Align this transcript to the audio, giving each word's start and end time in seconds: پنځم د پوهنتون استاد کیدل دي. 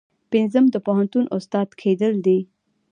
پنځم 0.31 0.65
د 0.71 0.75
پوهنتون 0.85 1.25
استاد 1.37 1.69
کیدل 1.81 2.13
دي. 2.25 2.39